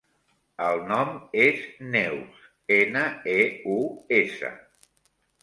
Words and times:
El 0.67 0.79
nom 0.91 1.11
és 1.43 1.59
Neus: 1.97 2.41
ena, 2.79 3.05
e, 3.35 3.37
u, 3.77 3.79
essa. 4.23 4.53